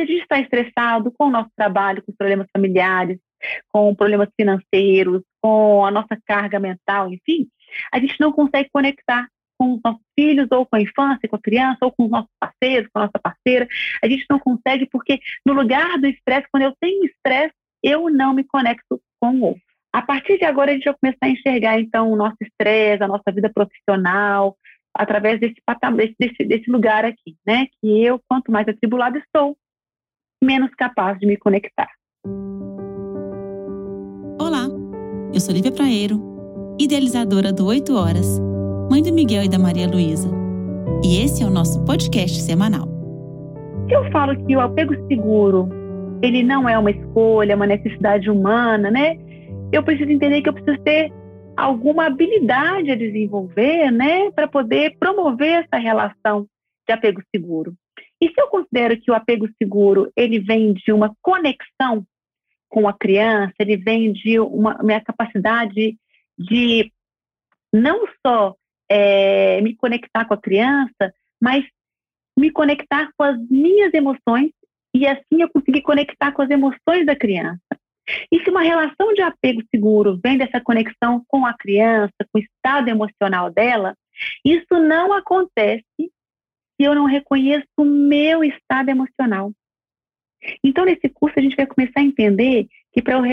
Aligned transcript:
se 0.00 0.02
a 0.02 0.06
gente 0.06 0.22
está 0.22 0.40
estressado 0.40 1.12
com 1.12 1.26
o 1.26 1.30
nosso 1.30 1.50
trabalho, 1.54 2.02
com 2.02 2.10
os 2.10 2.16
problemas 2.16 2.46
familiares, 2.52 3.18
com 3.72 3.94
problemas 3.94 4.28
financeiros, 4.38 5.22
com 5.42 5.84
a 5.84 5.90
nossa 5.90 6.18
carga 6.26 6.58
mental, 6.58 7.12
enfim, 7.12 7.48
a 7.92 7.98
gente 7.98 8.18
não 8.18 8.32
consegue 8.32 8.68
conectar 8.72 9.26
com 9.58 9.74
os 9.74 9.80
nossos 9.84 10.02
filhos, 10.18 10.48
ou 10.50 10.64
com 10.64 10.76
a 10.76 10.80
infância, 10.80 11.28
com 11.28 11.36
a 11.36 11.40
criança, 11.40 11.78
ou 11.82 11.92
com 11.92 12.04
os 12.04 12.10
nossos 12.10 12.30
parceiros, 12.40 12.88
com 12.92 12.98
a 12.98 13.02
nossa 13.02 13.18
parceira. 13.22 13.68
A 14.02 14.08
gente 14.08 14.24
não 14.30 14.38
consegue 14.38 14.86
porque 14.90 15.20
no 15.44 15.52
lugar 15.52 15.98
do 15.98 16.06
estresse, 16.06 16.48
quando 16.50 16.62
eu 16.62 16.74
tenho 16.80 17.04
estresse, 17.04 17.54
eu 17.82 18.08
não 18.08 18.32
me 18.32 18.44
conecto 18.44 19.00
com 19.20 19.34
o 19.36 19.42
outro. 19.42 19.62
A 19.92 20.00
partir 20.00 20.38
de 20.38 20.44
agora, 20.44 20.70
a 20.70 20.74
gente 20.74 20.84
vai 20.84 20.94
começar 20.94 21.26
a 21.26 21.28
enxergar, 21.28 21.80
então, 21.80 22.10
o 22.10 22.16
nosso 22.16 22.36
estresse, 22.40 23.02
a 23.02 23.08
nossa 23.08 23.30
vida 23.32 23.50
profissional, 23.52 24.56
através 24.94 25.38
desse, 25.38 25.56
desse, 26.18 26.44
desse 26.44 26.70
lugar 26.70 27.04
aqui, 27.04 27.36
né? 27.46 27.66
Que 27.80 28.04
eu, 28.04 28.20
quanto 28.28 28.50
mais 28.50 28.66
atribulado 28.66 29.18
estou, 29.18 29.56
menos 30.42 30.70
capaz 30.74 31.18
de 31.18 31.26
me 31.26 31.36
conectar. 31.36 31.88
Olá, 34.40 34.68
eu 35.34 35.40
sou 35.40 35.54
Lívia 35.54 35.70
Praeiro, 35.70 36.18
idealizadora 36.80 37.52
do 37.52 37.66
8 37.66 37.94
Horas, 37.94 38.40
mãe 38.90 39.02
do 39.02 39.12
Miguel 39.12 39.44
e 39.44 39.48
da 39.50 39.58
Maria 39.58 39.86
Luísa. 39.86 40.30
E 41.04 41.22
esse 41.22 41.42
é 41.42 41.46
o 41.46 41.50
nosso 41.50 41.84
podcast 41.84 42.40
semanal. 42.40 42.88
Eu 43.90 44.10
falo 44.10 44.34
que 44.46 44.56
o 44.56 44.60
apego 44.60 44.94
seguro, 45.08 45.68
ele 46.22 46.42
não 46.42 46.66
é 46.66 46.78
uma 46.78 46.90
escolha, 46.90 47.52
é 47.52 47.56
uma 47.56 47.66
necessidade 47.66 48.30
humana, 48.30 48.90
né? 48.90 49.18
Eu 49.70 49.82
preciso 49.82 50.10
entender 50.10 50.40
que 50.40 50.48
eu 50.48 50.54
preciso 50.54 50.78
ter 50.82 51.12
alguma 51.54 52.06
habilidade 52.06 52.90
a 52.90 52.96
desenvolver, 52.96 53.90
né, 53.90 54.30
para 54.30 54.48
poder 54.48 54.96
promover 54.98 55.64
essa 55.64 55.76
relação 55.76 56.46
de 56.88 56.94
apego 56.94 57.20
seguro. 57.34 57.74
E 58.20 58.28
se 58.28 58.34
eu 58.40 58.48
considero 58.48 59.00
que 59.00 59.10
o 59.10 59.14
apego 59.14 59.48
seguro 59.56 60.12
ele 60.14 60.38
vem 60.38 60.72
de 60.72 60.92
uma 60.92 61.14
conexão 61.22 62.04
com 62.68 62.86
a 62.86 62.92
criança, 62.92 63.54
ele 63.58 63.76
vem 63.76 64.12
de 64.12 64.38
uma 64.38 64.78
minha 64.82 65.00
capacidade 65.00 65.96
de 66.38 66.92
não 67.72 68.06
só 68.24 68.54
é, 68.88 69.60
me 69.60 69.74
conectar 69.74 70.24
com 70.24 70.34
a 70.34 70.40
criança, 70.40 71.12
mas 71.40 71.64
me 72.38 72.50
conectar 72.50 73.10
com 73.16 73.24
as 73.24 73.38
minhas 73.48 73.92
emoções 73.94 74.50
e 74.94 75.06
assim 75.06 75.40
eu 75.40 75.50
conseguir 75.50 75.82
conectar 75.82 76.32
com 76.32 76.42
as 76.42 76.50
emoções 76.50 77.06
da 77.06 77.16
criança. 77.16 77.60
E 78.30 78.42
se 78.42 78.50
uma 78.50 78.62
relação 78.62 79.12
de 79.14 79.22
apego 79.22 79.62
seguro 79.70 80.18
vem 80.22 80.36
dessa 80.36 80.60
conexão 80.60 81.22
com 81.28 81.46
a 81.46 81.54
criança, 81.54 82.14
com 82.32 82.38
o 82.38 82.42
estado 82.42 82.88
emocional 82.88 83.50
dela, 83.50 83.94
isso 84.44 84.78
não 84.80 85.12
acontece 85.12 85.84
se 86.80 86.84
eu 86.84 86.94
não 86.94 87.04
reconheço 87.04 87.66
o 87.76 87.84
meu 87.84 88.42
estado 88.42 88.88
emocional. 88.88 89.52
Então, 90.64 90.86
nesse 90.86 91.10
curso, 91.10 91.38
a 91.38 91.42
gente 91.42 91.54
vai 91.54 91.66
começar 91.66 92.00
a 92.00 92.02
entender 92.02 92.68
que 92.90 93.02
para 93.02 93.18
eu, 93.18 93.24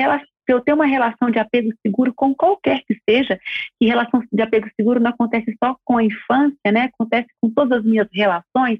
eu, 0.50 0.59
ter 0.59 0.73
uma 0.73 0.86
relação 0.86 1.31
de 1.31 1.39
apego 1.39 1.72
seguro 1.81 2.14
com 2.14 2.36
qualquer 2.36 2.84
que 2.86 3.00
seja, 3.09 3.39
que 3.80 3.88
relação 3.88 4.22
de 4.30 4.42
apego 4.42 4.67
seguro 4.76 5.00
não 5.00 5.12
acontece 5.12 5.56
só 5.64 5.78
com 5.86 5.98
a 5.98 6.04
infância, 6.04 6.72
né? 6.73 6.92
Acontece 6.94 7.30
com 7.42 7.50
todas 7.50 7.80
as 7.80 7.86
minhas 7.86 8.09
relações, 8.12 8.80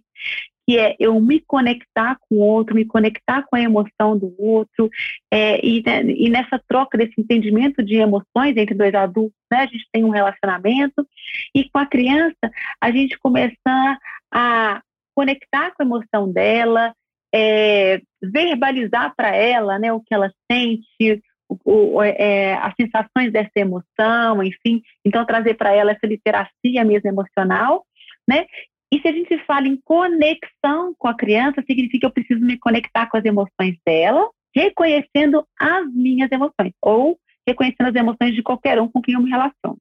que 0.68 0.78
é 0.78 0.98
eu 1.00 1.18
me 1.22 1.40
conectar 1.40 2.18
com 2.20 2.36
o 2.36 2.40
outro, 2.40 2.76
me 2.76 2.84
conectar 2.84 3.44
com 3.44 3.56
a 3.56 3.62
emoção 3.62 4.18
do 4.18 4.36
outro, 4.38 4.90
é, 5.32 5.66
e, 5.66 5.82
né, 5.82 6.04
e, 6.04 6.30
nessa 6.30 6.62
troca 6.68 6.98
desse 6.98 7.14
entendimento 7.18 7.82
de 7.82 7.96
emoções 7.96 8.58
entre 8.58 8.76
dois 8.76 8.94
adultos, 8.94 9.38
né, 9.50 9.60
a 9.60 9.66
gente 9.66 9.88
tem 9.94 10.04
um 10.04 10.10
relacionamento, 10.10 11.08
e 11.56 11.70
com 11.70 11.80
a 11.80 11.86
criança, 11.86 12.52
a 12.82 12.92
gente 12.92 13.18
começar 13.18 13.98
a 14.34 14.82
conectar 15.16 15.72
com 15.72 15.84
a 15.84 15.86
emoção 15.86 16.32
dela, 16.32 16.94
é, 17.34 18.02
verbalizar 18.22 19.14
para 19.16 19.36
ela 19.36 19.80
né, 19.80 19.92
o 19.92 20.00
que 20.00 20.14
ela 20.14 20.32
sente, 20.52 21.22
o, 21.50 21.96
o, 21.96 22.04
é, 22.04 22.54
as 22.56 22.74
sensações 22.80 23.32
dessa 23.32 23.52
emoção, 23.56 24.44
enfim, 24.44 24.82
então 25.06 25.26
trazer 25.26 25.56
para 25.56 25.74
ela 25.74 25.92
essa 25.92 26.06
literacia 26.06 26.84
mesmo 26.84 27.10
emocional, 27.10 27.86
né? 28.28 28.46
E 28.92 29.02
se 29.02 29.08
a 29.08 29.12
gente 29.12 29.38
fala 29.46 29.68
em 29.68 29.80
conexão 29.84 30.94
com 30.98 31.08
a 31.08 31.16
criança, 31.16 31.64
significa 31.68 32.00
que 32.00 32.06
eu 32.06 32.12
preciso 32.12 32.40
me 32.40 32.58
conectar 32.58 33.08
com 33.08 33.18
as 33.18 33.26
emoções 33.26 33.78
dela, 33.86 34.30
reconhecendo 34.56 35.46
as 35.60 35.86
minhas 35.94 36.32
emoções, 36.32 36.72
ou 36.82 37.20
reconhecendo 37.46 37.88
as 37.88 37.96
emoções 37.96 38.34
de 38.34 38.42
qualquer 38.42 38.80
um 38.82 38.88
com 38.88 39.02
quem 39.02 39.16
eu 39.16 39.22
me 39.22 39.30
relaciono. 39.30 39.78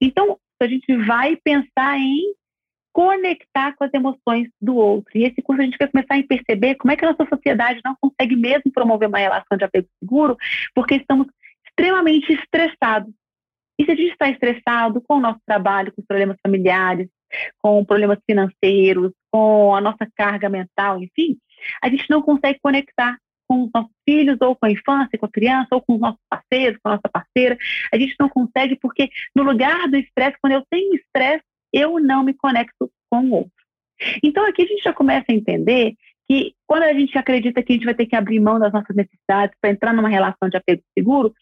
Então, 0.00 0.36
a 0.60 0.66
gente 0.66 0.96
vai 1.06 1.36
pensar 1.36 1.98
em 1.98 2.34
conectar 2.92 3.74
com 3.76 3.84
as 3.84 3.94
emoções 3.94 4.48
do 4.60 4.76
outro. 4.76 5.10
E 5.14 5.24
esse 5.24 5.40
curso 5.42 5.62
a 5.62 5.64
gente 5.64 5.78
vai 5.78 5.88
começar 5.88 6.16
a 6.16 6.26
perceber 6.26 6.74
como 6.76 6.92
é 6.92 6.96
que 6.96 7.04
a 7.04 7.10
nossa 7.10 7.26
sociedade 7.28 7.80
não 7.84 7.96
consegue 8.00 8.36
mesmo 8.36 8.72
promover 8.72 9.08
uma 9.08 9.18
relação 9.18 9.56
de 9.56 9.64
apego 9.64 9.88
seguro, 9.98 10.36
porque 10.74 10.96
estamos 10.96 11.26
extremamente 11.66 12.32
estressados. 12.32 13.12
E 13.78 13.84
se 13.84 13.92
a 13.92 13.94
gente 13.94 14.12
está 14.12 14.28
estressado 14.28 15.00
com 15.00 15.16
o 15.16 15.20
nosso 15.20 15.40
trabalho, 15.46 15.92
com 15.92 16.02
os 16.02 16.06
problemas 16.06 16.36
familiares, 16.42 17.08
com 17.62 17.84
problemas 17.84 18.18
financeiros, 18.28 19.12
com 19.30 19.74
a 19.74 19.80
nossa 19.80 20.06
carga 20.16 20.48
mental, 20.48 21.02
enfim, 21.02 21.38
a 21.82 21.88
gente 21.88 22.04
não 22.10 22.20
consegue 22.20 22.58
conectar 22.60 23.16
com 23.48 23.64
os 23.64 23.70
nossos 23.74 23.90
filhos, 24.08 24.36
ou 24.40 24.54
com 24.54 24.66
a 24.66 24.70
infância, 24.70 25.18
com 25.18 25.26
a 25.26 25.30
criança, 25.30 25.68
ou 25.72 25.82
com 25.82 25.94
os 25.94 26.00
nossos 26.00 26.20
parceiros, 26.28 26.78
com 26.80 26.88
a 26.88 26.92
nossa 26.92 27.08
parceira. 27.12 27.58
A 27.92 27.98
gente 27.98 28.14
não 28.20 28.28
consegue 28.28 28.76
porque, 28.76 29.10
no 29.34 29.42
lugar 29.42 29.88
do 29.88 29.96
estresse, 29.96 30.36
quando 30.40 30.52
eu 30.52 30.62
tenho 30.70 30.94
estresse, 30.94 31.42
eu 31.72 31.98
não 32.00 32.22
me 32.22 32.34
conecto 32.34 32.90
com 33.10 33.24
o 33.26 33.32
outro. 33.32 33.52
Então, 34.22 34.46
aqui 34.46 34.62
a 34.62 34.66
gente 34.66 34.82
já 34.82 34.92
começa 34.92 35.26
a 35.28 35.34
entender 35.34 35.94
que 36.28 36.54
quando 36.66 36.84
a 36.84 36.92
gente 36.92 37.18
acredita 37.18 37.62
que 37.62 37.72
a 37.72 37.74
gente 37.74 37.84
vai 37.84 37.94
ter 37.94 38.06
que 38.06 38.14
abrir 38.14 38.38
mão 38.38 38.58
das 38.58 38.72
nossas 38.72 38.94
necessidades 38.94 39.56
para 39.60 39.70
entrar 39.70 39.92
numa 39.92 40.08
relação 40.08 40.48
de 40.48 40.56
apego 40.56 40.82
seguro, 40.96 41.34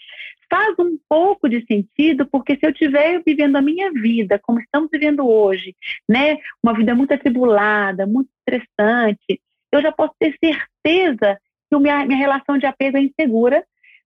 faz 0.50 0.74
um 0.78 0.98
pouco 1.08 1.48
de 1.48 1.64
sentido, 1.66 2.26
porque 2.26 2.56
se 2.56 2.64
eu 2.64 2.70
estiver 2.70 3.22
vivendo 3.22 3.56
a 3.56 3.62
minha 3.62 3.92
vida 3.92 4.40
como 4.42 4.60
estamos 4.60 4.88
vivendo 4.90 5.28
hoje, 5.28 5.76
né, 6.08 6.38
uma 6.62 6.72
vida 6.72 6.94
muito 6.94 7.12
atribulada, 7.12 8.06
muito 8.06 8.30
estressante, 8.38 9.40
eu 9.70 9.82
já 9.82 9.92
posso 9.92 10.14
ter 10.18 10.34
certeza 10.42 11.38
que 11.70 11.78
minha, 11.78 12.06
minha 12.06 12.18
relação 12.18 12.56
de 12.56 12.64
apego 12.64 12.96
é 12.96 13.02
insegura, 13.02 13.62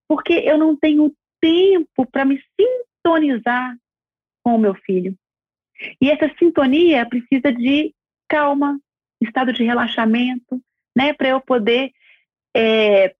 porque 0.07 0.33
eu 0.33 0.57
não 0.57 0.75
tenho 0.75 1.13
tempo 1.41 2.05
para 2.11 2.25
me 2.25 2.41
sintonizar 2.59 3.75
com 4.43 4.55
o 4.55 4.59
meu 4.59 4.75
filho. 4.75 5.15
E 6.01 6.09
essa 6.09 6.31
sintonia 6.37 7.05
precisa 7.05 7.51
de 7.51 7.93
calma, 8.27 8.79
estado 9.21 9.53
de 9.53 9.63
relaxamento, 9.63 10.61
né, 10.95 11.13
para 11.13 11.29
eu 11.29 11.41
poder 11.41 11.91
é, 12.55 13.13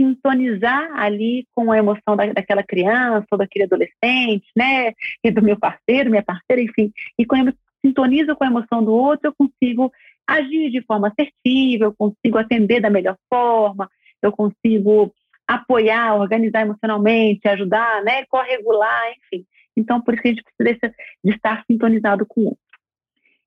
sintonizar 0.00 0.92
ali 0.98 1.46
com 1.54 1.72
a 1.72 1.78
emoção 1.78 2.16
da, 2.16 2.26
daquela 2.32 2.62
criança 2.62 3.26
ou 3.30 3.38
daquele 3.38 3.64
adolescente, 3.64 4.46
né? 4.54 4.92
E 5.24 5.30
do 5.30 5.42
meu 5.42 5.58
parceiro, 5.58 6.10
minha 6.10 6.22
parceira, 6.22 6.62
enfim. 6.62 6.92
E 7.18 7.24
quando 7.24 7.48
eu 7.48 7.54
sintonizo 7.84 8.36
com 8.36 8.44
a 8.44 8.48
emoção 8.48 8.84
do 8.84 8.92
outro, 8.92 9.28
eu 9.28 9.34
consigo 9.34 9.90
agir 10.26 10.70
de 10.70 10.82
forma 10.82 11.08
assertiva, 11.08 11.84
eu 11.84 11.94
consigo 11.94 12.38
atender 12.38 12.80
da 12.80 12.90
melhor 12.90 13.16
forma, 13.28 13.88
eu 14.22 14.32
consigo 14.32 15.12
apoiar, 15.46 16.16
organizar 16.16 16.62
emocionalmente, 16.62 17.48
ajudar, 17.48 18.02
né? 18.02 18.24
Corregular, 18.26 19.12
enfim. 19.12 19.46
Então, 19.76 20.00
por 20.00 20.14
isso 20.14 20.22
que 20.22 20.28
a 20.28 20.32
gente 20.32 20.44
precisa 20.56 20.94
de 21.22 21.32
estar 21.32 21.64
sintonizado 21.70 22.24
com 22.26 22.40
o 22.42 22.44
outro. 22.46 22.60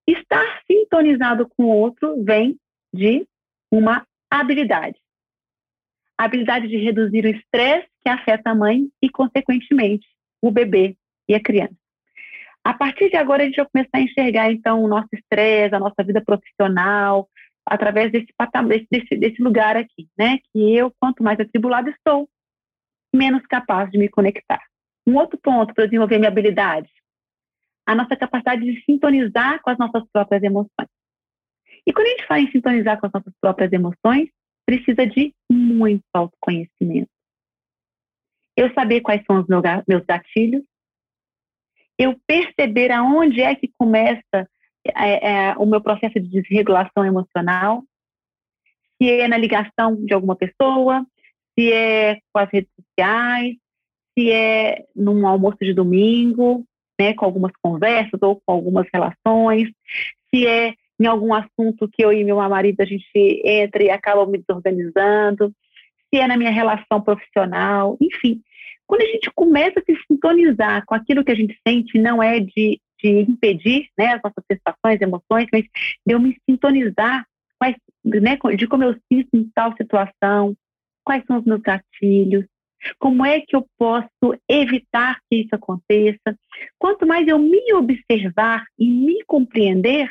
Estar 0.07 0.61
sintonizado 0.69 1.47
com 1.49 1.65
o 1.65 1.75
outro 1.75 2.23
vem 2.23 2.57
de 2.93 3.27
uma 3.71 4.05
habilidade 4.29 4.99
a 6.19 6.25
habilidade 6.25 6.67
de 6.67 6.75
reduzir 6.75 7.23
o 7.23 7.29
estresse 7.29 7.87
que 8.03 8.09
afeta 8.09 8.51
a 8.51 8.55
mãe 8.55 8.89
e, 9.01 9.09
consequentemente, 9.09 10.05
o 10.41 10.51
bebê 10.51 10.97
e 11.29 11.33
a 11.33 11.41
criança. 11.41 11.77
A 12.61 12.73
partir 12.73 13.09
de 13.09 13.15
agora, 13.15 13.41
a 13.41 13.45
gente 13.45 13.55
vai 13.55 13.67
começar 13.71 13.97
a 13.97 14.01
enxergar, 14.01 14.51
então, 14.51 14.83
o 14.83 14.87
nosso 14.89 15.07
estresse, 15.13 15.73
a 15.73 15.79
nossa 15.79 16.03
vida 16.03 16.21
profissional, 16.21 17.29
através 17.65 18.11
desse, 18.11 18.27
desse, 18.91 19.15
desse 19.15 19.41
lugar 19.41 19.77
aqui, 19.77 20.09
né? 20.17 20.39
Que 20.51 20.75
eu, 20.75 20.93
quanto 20.99 21.23
mais 21.23 21.39
atribulado 21.39 21.89
estou, 21.89 22.29
menos 23.15 23.45
capaz 23.45 23.89
de 23.89 23.97
me 23.97 24.09
conectar. 24.09 24.61
Um 25.07 25.15
outro 25.15 25.39
ponto 25.39 25.73
para 25.73 25.85
desenvolver 25.85 26.17
minha 26.17 26.29
habilidade, 26.29 26.89
a 27.85 27.95
nossa 27.95 28.15
capacidade 28.15 28.61
de 28.63 28.83
sintonizar 28.85 29.61
com 29.61 29.69
as 29.69 29.77
nossas 29.77 30.03
próprias 30.11 30.43
emoções. 30.43 30.89
E 31.85 31.93
quando 31.93 32.07
a 32.07 32.09
gente 32.11 32.27
fala 32.27 32.41
em 32.41 32.51
sintonizar 32.51 32.99
com 32.99 33.07
as 33.07 33.11
nossas 33.11 33.33
próprias 33.41 33.71
emoções, 33.71 34.29
precisa 34.65 35.07
de 35.07 35.33
muito 35.51 36.03
autoconhecimento. 36.13 37.09
Eu 38.55 38.71
saber 38.73 39.01
quais 39.01 39.23
são 39.25 39.39
os 39.39 39.47
meus 39.47 40.05
gatilhos, 40.05 40.63
eu 41.97 42.19
perceber 42.27 42.91
aonde 42.91 43.41
é 43.41 43.55
que 43.55 43.71
começa 43.77 44.47
é, 44.85 45.49
é, 45.49 45.57
o 45.57 45.65
meu 45.65 45.81
processo 45.81 46.19
de 46.19 46.29
desregulação 46.29 47.05
emocional, 47.05 47.83
se 48.97 49.09
é 49.09 49.27
na 49.27 49.37
ligação 49.37 49.95
de 50.05 50.13
alguma 50.13 50.35
pessoa, 50.35 51.05
se 51.57 51.73
é 51.73 52.19
com 52.31 52.39
as 52.39 52.49
redes 52.51 52.71
sociais, 52.75 53.55
se 54.19 54.31
é 54.31 54.85
num 54.93 55.25
almoço 55.25 55.59
de 55.61 55.73
domingo, 55.73 56.65
né, 56.99 57.13
com 57.13 57.23
algumas 57.23 57.53
conversas 57.61 58.19
ou 58.21 58.35
com 58.35 58.51
algumas 58.51 58.85
relações, 58.93 59.69
se 60.29 60.45
é 60.45 60.73
em 60.99 61.05
algum 61.05 61.33
assunto 61.33 61.87
que 61.87 62.03
eu 62.03 62.11
e 62.11 62.25
meu 62.25 62.35
marido 62.35 62.81
a 62.81 62.85
gente 62.85 63.41
entra 63.45 63.81
e 63.81 63.89
acaba 63.89 64.25
me 64.25 64.37
desorganizando, 64.37 65.53
se 66.09 66.19
é 66.19 66.27
na 66.27 66.35
minha 66.35 66.51
relação 66.51 66.99
profissional, 67.01 67.97
enfim. 68.01 68.41
Quando 68.85 69.03
a 69.03 69.05
gente 69.05 69.31
começa 69.33 69.79
a 69.79 69.83
se 69.83 69.97
sintonizar 70.05 70.83
com 70.85 70.93
aquilo 70.93 71.23
que 71.23 71.31
a 71.31 71.35
gente 71.35 71.57
sente, 71.65 71.97
não 71.97 72.21
é 72.21 72.41
de, 72.41 72.81
de 73.01 73.21
impedir 73.21 73.87
né, 73.97 74.15
as 74.15 74.21
nossas 74.21 74.43
sensações, 74.51 74.99
emoções, 74.99 75.47
mas 75.53 75.63
de 75.63 76.13
eu 76.13 76.19
me 76.19 76.35
sintonizar 76.49 77.25
quais, 77.57 77.75
né, 78.03 78.37
de 78.57 78.67
como 78.67 78.83
eu 78.83 78.95
sinto 79.11 79.29
em 79.33 79.49
tal 79.55 79.73
situação, 79.77 80.53
quais 81.05 81.23
são 81.25 81.37
os 81.37 81.45
meus 81.45 81.61
gatilhos, 81.61 82.45
como 82.97 83.25
é 83.25 83.41
que 83.41 83.55
eu 83.55 83.65
posso 83.77 84.09
evitar 84.47 85.19
que 85.29 85.41
isso 85.41 85.53
aconteça. 85.53 86.37
Quanto 86.77 87.05
mais 87.05 87.27
eu 87.27 87.37
me 87.37 87.73
observar 87.73 88.65
e 88.77 88.89
me 88.89 89.23
compreender, 89.25 90.09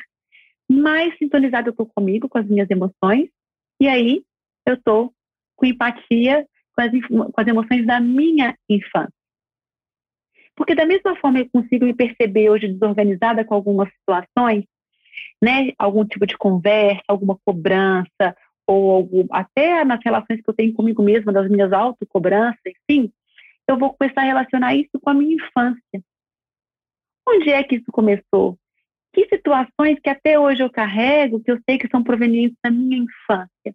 mais 0.68 1.16
sintonizado 1.18 1.68
eu 1.68 1.72
estou 1.72 1.86
comigo, 1.86 2.28
com 2.28 2.38
as 2.38 2.46
minhas 2.46 2.70
emoções, 2.70 3.28
e 3.80 3.88
aí 3.88 4.22
eu 4.66 4.74
estou 4.74 5.12
com 5.56 5.66
empatia 5.66 6.46
com 6.78 6.82
as, 6.82 6.90
com 7.32 7.40
as 7.40 7.46
emoções 7.46 7.84
da 7.86 7.98
minha 7.98 8.56
infância. 8.68 9.12
Porque 10.54 10.74
da 10.74 10.86
mesma 10.86 11.16
forma 11.16 11.40
eu 11.40 11.48
consigo 11.50 11.84
me 11.84 11.94
perceber 11.94 12.50
hoje 12.50 12.68
desorganizada 12.68 13.44
com 13.44 13.54
algumas 13.54 13.88
situações, 13.94 14.64
né, 15.42 15.72
algum 15.78 16.04
tipo 16.04 16.26
de 16.26 16.36
conversa, 16.36 17.02
alguma 17.08 17.38
cobrança, 17.44 18.36
ou 18.68 18.90
algum, 18.90 19.26
até 19.30 19.82
nas 19.82 19.98
relações 20.04 20.42
que 20.42 20.48
eu 20.48 20.54
tenho 20.54 20.74
comigo 20.74 21.02
mesma, 21.02 21.32
das 21.32 21.48
minhas 21.48 21.72
autocobranças, 21.72 22.60
enfim, 22.66 23.10
eu 23.66 23.78
vou 23.78 23.94
começar 23.94 24.20
a 24.20 24.24
relacionar 24.24 24.74
isso 24.74 25.00
com 25.00 25.08
a 25.08 25.14
minha 25.14 25.34
infância. 25.34 26.02
Onde 27.26 27.50
é 27.50 27.64
que 27.64 27.76
isso 27.76 27.90
começou? 27.90 28.58
Que 29.12 29.26
situações 29.26 29.98
que 30.02 30.10
até 30.10 30.38
hoje 30.38 30.62
eu 30.62 30.70
carrego, 30.70 31.42
que 31.42 31.50
eu 31.50 31.58
sei 31.68 31.78
que 31.78 31.88
são 31.88 32.04
provenientes 32.04 32.58
da 32.62 32.70
minha 32.70 32.98
infância? 32.98 33.74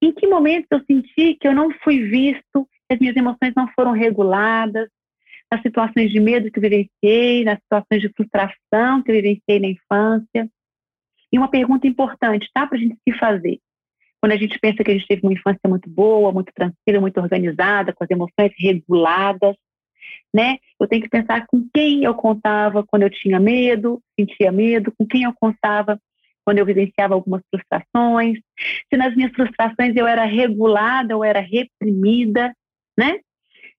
Em 0.00 0.12
que 0.12 0.26
momento 0.26 0.66
eu 0.70 0.82
senti 0.84 1.34
que 1.34 1.46
eu 1.46 1.54
não 1.54 1.70
fui 1.82 2.04
visto, 2.04 2.66
que 2.88 2.94
as 2.94 2.98
minhas 2.98 3.16
emoções 3.16 3.52
não 3.54 3.68
foram 3.74 3.92
reguladas, 3.92 4.88
nas 5.50 5.60
situações 5.62 6.10
de 6.10 6.20
medo 6.20 6.50
que 6.50 6.58
eu 6.58 6.62
vivenciei, 6.62 7.44
nas 7.44 7.58
situações 7.60 8.00
de 8.00 8.08
frustração 8.10 9.02
que 9.02 9.10
eu 9.10 9.14
vivenciei 9.14 9.60
na 9.60 9.68
infância? 9.68 10.50
E 11.32 11.38
uma 11.38 11.48
pergunta 11.48 11.86
importante, 11.86 12.48
tá? 12.52 12.66
Para 12.66 12.78
a 12.78 12.80
gente 12.80 12.96
se 13.06 13.18
fazer. 13.18 13.58
Quando 14.20 14.32
a 14.32 14.36
gente 14.36 14.58
pensa 14.58 14.82
que 14.82 14.90
a 14.90 14.94
gente 14.94 15.06
teve 15.06 15.22
uma 15.22 15.32
infância 15.32 15.68
muito 15.68 15.88
boa, 15.88 16.32
muito 16.32 16.52
tranquila, 16.52 17.00
muito 17.00 17.20
organizada, 17.20 17.92
com 17.92 18.02
as 18.02 18.10
emoções 18.10 18.52
reguladas, 18.58 19.54
né? 20.34 20.56
Eu 20.80 20.88
tenho 20.88 21.02
que 21.02 21.08
pensar 21.08 21.46
com 21.46 21.68
quem 21.72 22.04
eu 22.04 22.14
contava 22.14 22.84
quando 22.84 23.02
eu 23.02 23.10
tinha 23.10 23.38
medo, 23.38 24.00
sentia 24.18 24.50
medo, 24.50 24.92
com 24.96 25.06
quem 25.06 25.22
eu 25.22 25.32
contava 25.38 26.00
quando 26.44 26.58
eu 26.58 26.64
vivenciava 26.64 27.12
algumas 27.12 27.42
frustrações, 27.50 28.38
se 28.88 28.96
nas 28.96 29.14
minhas 29.14 29.32
frustrações 29.32 29.94
eu 29.94 30.06
era 30.06 30.24
regulada 30.24 31.14
ou 31.14 31.22
era 31.22 31.40
reprimida, 31.40 32.54
né? 32.98 33.20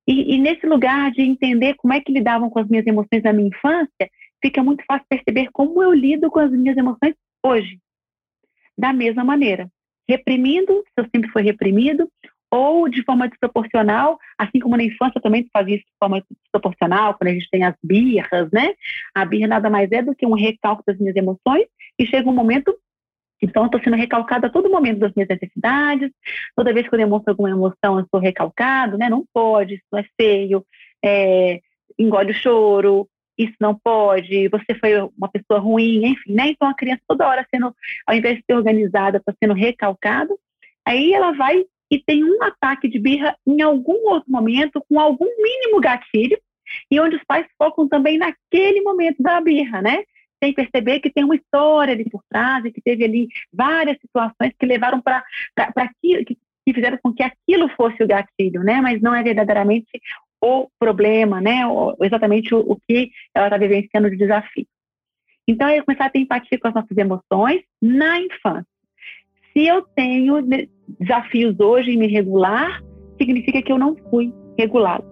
E, 0.07 0.35
e, 0.35 0.37
nesse 0.37 0.67
lugar 0.67 1.11
de 1.11 1.23
entender 1.23 1.73
como 1.75 1.93
é 1.93 1.99
que 1.99 2.11
lidavam 2.11 2.47
com 2.49 2.59
as 2.59 2.67
minhas 2.67 2.85
emoções 2.85 3.23
na 3.23 3.33
minha 3.33 3.47
infância, 3.47 4.09
fica 4.39 4.63
muito 4.63 4.83
fácil 4.87 5.05
perceber 5.09 5.49
como 5.51 5.81
eu 5.81 5.91
lido 5.93 6.29
com 6.29 6.39
as 6.39 6.51
minhas 6.51 6.77
emoções 6.77 7.15
hoje. 7.43 7.79
Da 8.77 8.93
mesma 8.93 9.23
maneira, 9.23 9.69
reprimindo, 10.07 10.83
se 10.87 11.01
eu 11.01 11.05
sempre 11.13 11.29
fui 11.31 11.41
reprimido, 11.41 12.09
ou 12.51 12.89
de 12.89 13.03
forma 13.03 13.27
desproporcional, 13.27 14.17
assim 14.37 14.59
como 14.59 14.75
na 14.75 14.83
infância 14.83 15.21
também 15.21 15.43
se 15.43 15.49
fazia 15.51 15.75
isso 15.75 15.85
de 15.85 15.97
forma 15.99 16.23
desproporcional, 16.41 17.13
quando 17.13 17.29
a 17.29 17.33
gente 17.33 17.49
tem 17.49 17.63
as 17.63 17.75
birras, 17.83 18.49
né? 18.51 18.73
A 19.13 19.23
birra 19.23 19.47
nada 19.47 19.69
mais 19.69 19.91
é 19.91 20.01
do 20.01 20.15
que 20.15 20.25
um 20.25 20.33
recalque 20.33 20.83
das 20.85 20.97
minhas 20.97 21.15
emoções, 21.15 21.67
e 21.97 22.05
chega 22.05 22.29
um 22.29 22.33
momento, 22.33 22.75
então 23.41 23.63
eu 23.63 23.67
estou 23.67 23.83
sendo 23.83 23.95
recalcada 23.95 24.47
a 24.47 24.49
todo 24.49 24.69
momento 24.69 24.99
das 24.99 25.13
minhas 25.13 25.29
necessidades, 25.29 26.11
toda 26.55 26.73
vez 26.73 26.87
que 26.87 26.95
eu 26.95 26.99
demonstro 26.99 27.31
alguma 27.31 27.49
emoção, 27.49 27.99
eu 27.99 28.07
sou 28.09 28.19
recalcado, 28.19 28.97
né? 28.97 29.09
Não 29.09 29.25
pode, 29.33 29.75
isso 29.75 29.95
é 29.95 30.05
feio, 30.17 30.65
é, 31.03 31.61
engole 31.97 32.31
o 32.31 32.35
choro, 32.35 33.08
isso 33.39 33.55
não 33.59 33.73
pode, 33.73 34.49
você 34.49 34.75
foi 34.77 34.99
uma 35.17 35.29
pessoa 35.31 35.61
ruim, 35.61 36.05
enfim, 36.05 36.33
né? 36.33 36.49
Então 36.49 36.67
a 36.67 36.75
criança 36.75 37.01
toda 37.07 37.27
hora 37.27 37.47
sendo, 37.49 37.73
ao 38.05 38.15
invés 38.15 38.37
de 38.37 38.43
ser 38.45 38.53
organizada, 38.53 39.17
está 39.17 39.33
sendo 39.41 39.53
recalcada, 39.53 40.35
aí 40.85 41.13
ela 41.13 41.31
vai 41.31 41.63
e 41.89 42.03
tem 42.03 42.23
um 42.23 42.43
ataque 42.43 42.87
de 42.87 42.99
birra 42.99 43.35
em 43.47 43.61
algum 43.61 44.09
outro 44.09 44.29
momento, 44.29 44.83
com 44.87 44.99
algum 44.99 45.25
mínimo 45.25 45.79
gatilho, 45.79 46.37
e 46.91 46.99
onde 46.99 47.15
os 47.15 47.23
pais 47.23 47.47
focam 47.57 47.87
também 47.87 48.17
naquele 48.17 48.81
momento 48.81 49.23
da 49.23 49.41
birra, 49.41 49.81
né? 49.81 50.03
Sem 50.43 50.53
perceber 50.53 50.99
que 50.99 51.09
tem 51.09 51.23
uma 51.23 51.35
história 51.35 51.93
ali 51.93 52.07
por 52.07 52.21
trás 52.29 52.63
e 52.65 52.71
que 52.71 52.81
teve 52.81 53.03
ali 53.03 53.27
várias 53.51 53.97
situações 53.99 54.53
que 54.59 54.65
levaram 54.65 55.01
para 55.01 55.23
que, 56.01 56.25
que 56.25 56.37
fizeram 56.73 56.99
com 57.01 57.11
que 57.13 57.23
aquilo 57.23 57.69
fosse 57.69 58.03
o 58.03 58.07
gatilho, 58.07 58.63
né? 58.63 58.81
Mas 58.81 59.01
não 59.01 59.15
é 59.15 59.23
verdadeiramente 59.23 59.89
o 60.41 60.67
problema, 60.79 61.41
né? 61.41 61.61
Exatamente 62.01 62.53
o, 62.53 62.59
o 62.59 62.77
que 62.87 63.11
ela 63.33 63.47
está 63.47 63.57
vivenciando 63.57 64.09
de 64.09 64.17
desafio. 64.17 64.65
Então, 65.47 65.67
é 65.67 65.81
começar 65.81 66.05
a 66.05 66.09
ter 66.09 66.19
empatia 66.19 66.59
com 66.59 66.67
as 66.67 66.73
nossas 66.73 66.95
emoções 66.95 67.61
na 67.81 68.19
infância. 68.19 68.65
Se 69.51 69.65
eu 69.65 69.81
tenho 69.95 70.41
desafios 70.99 71.59
hoje 71.59 71.91
em 71.91 71.97
me 71.97 72.07
regular, 72.07 72.81
significa 73.17 73.61
que 73.61 73.71
eu 73.71 73.79
não 73.79 73.95
fui 74.09 74.31
regulado. 74.57 75.03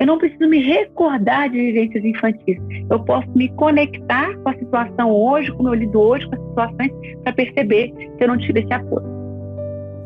Eu 0.00 0.06
não 0.06 0.18
preciso 0.18 0.48
me 0.48 0.58
recordar 0.58 1.48
de 1.48 1.56
vivências 1.56 2.04
infantis. 2.04 2.58
Eu 2.90 3.04
posso 3.04 3.30
me 3.36 3.48
conectar 3.50 4.36
com 4.38 4.48
a 4.50 4.58
situação 4.58 5.12
hoje, 5.12 5.52
como 5.52 5.68
eu 5.68 5.74
lido 5.74 6.00
hoje 6.00 6.28
com 6.28 6.34
as 6.34 6.48
situações, 6.48 6.92
para 7.22 7.32
perceber 7.32 7.92
que 8.18 8.24
eu 8.24 8.28
não 8.28 8.36
tive 8.36 8.60
esse 8.60 8.72
apoio. 8.72 9.19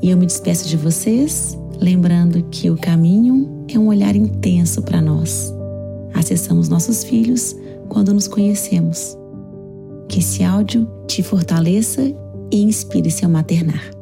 E 0.05 0.11
eu 0.11 0.19
me 0.19 0.27
despeço 0.27 0.69
de 0.69 0.77
vocês 0.77 1.59
lembrando 1.81 2.43
que 2.51 2.69
o 2.69 2.77
caminho 2.77 3.65
é 3.73 3.79
um 3.79 3.87
olhar 3.87 4.15
intenso 4.15 4.83
para 4.83 5.01
nós. 5.01 5.51
Acessamos 6.13 6.69
nossos 6.69 7.03
filhos 7.03 7.57
quando 7.89 8.13
nos 8.13 8.29
conhecemos. 8.29 9.17
Que 10.07 10.19
esse 10.19 10.45
áudio 10.45 10.87
te 11.07 11.23
fortaleça 11.23 12.03
e 12.53 12.63
inspire 12.63 13.11
seu 13.11 13.31
maternar. 13.31 13.94